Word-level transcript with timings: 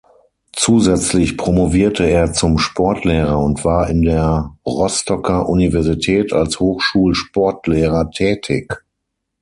Zusätzlich 0.53 1.37
promovierte 1.37 2.05
er 2.09 2.33
zum 2.33 2.57
Sportlehrer 2.57 3.37
und 3.37 3.63
war 3.63 3.87
in 3.87 4.01
der 4.01 4.57
Rostocker 4.65 5.47
Universität 5.47 6.33
als 6.33 6.59
Hochschul-Sportlehrer 6.59 8.09
tätig. 8.09 8.81